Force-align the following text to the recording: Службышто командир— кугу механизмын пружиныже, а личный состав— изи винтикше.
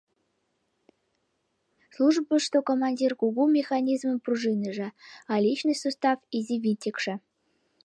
Службышто 1.95 2.57
командир— 2.69 3.11
кугу 3.21 3.43
механизмын 3.57 4.17
пружиныже, 4.25 4.87
а 5.31 5.33
личный 5.45 5.79
состав— 5.83 6.17
изи 6.37 6.57
винтикше. 6.63 7.13